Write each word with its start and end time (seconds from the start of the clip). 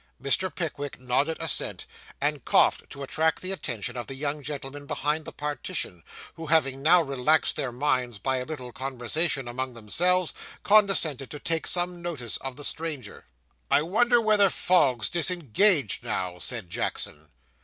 Mr. 0.19 0.49
Pickwick 0.55 0.99
nodded 0.99 1.37
assent, 1.39 1.85
and 2.19 2.43
coughed 2.43 2.89
to 2.89 3.03
attract 3.03 3.39
the 3.39 3.51
attention 3.51 3.95
of 3.95 4.07
the 4.07 4.15
young 4.15 4.41
gentlemen 4.41 4.87
behind 4.87 5.25
the 5.25 5.31
partition, 5.31 6.01
who, 6.33 6.47
having 6.47 6.81
now 6.81 7.03
relaxed 7.03 7.55
their 7.55 7.71
minds 7.71 8.17
by 8.17 8.37
a 8.37 8.45
little 8.45 8.71
conversation 8.71 9.47
among 9.47 9.75
themselves, 9.75 10.33
condescended 10.63 11.29
to 11.29 11.37
take 11.39 11.67
some 11.67 12.01
notice 12.01 12.37
of 12.37 12.55
the 12.55 12.63
stranger. 12.63 13.25
'I 13.69 13.83
wonder 13.83 14.19
whether 14.19 14.49
Fogg's 14.49 15.07
disengaged 15.07 16.03
now?' 16.03 16.39
said 16.39 16.67
Jackson. 16.71 17.29